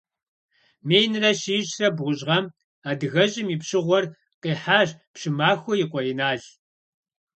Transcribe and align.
Минрэ 0.87 1.31
щищрэ 1.41 1.89
бгъущӏ 1.95 2.23
гъэм 2.27 2.45
адыгэщӏым 2.89 3.47
и 3.55 3.57
пщыгъуэр 3.61 4.05
къихьащ 4.41 4.89
Пщымахуэ 5.13 5.73
и 5.83 5.85
къуэ 5.91 6.01
Инал. 6.11 6.41